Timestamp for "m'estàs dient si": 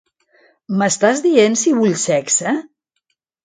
0.79-1.77